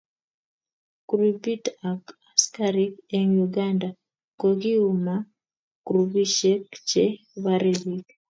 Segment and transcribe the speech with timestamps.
[1.09, 2.03] Grupit ak
[2.33, 3.89] askarik eng Uganda
[4.39, 5.15] kokiuma
[5.87, 7.03] grupishek che
[7.43, 8.07] bare bik.